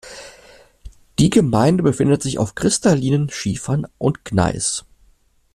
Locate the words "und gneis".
3.99-4.83